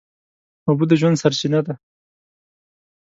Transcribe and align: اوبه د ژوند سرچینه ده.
اوبه 0.67 0.85
د 0.89 0.91
ژوند 0.99 1.19
سرچینه 1.21 1.59
ده. 1.65 1.73